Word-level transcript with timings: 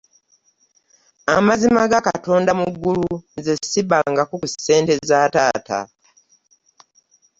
Amazima 1.37 1.81
ga 1.91 1.99
Katonda 2.07 2.51
mu 2.59 2.67
ggulu 2.73 3.07
nze 3.37 3.53
ssibbanga 3.61 4.23
ku 4.29 4.35
ssente 4.51 4.93
za 5.09 5.19
taata. 5.33 5.79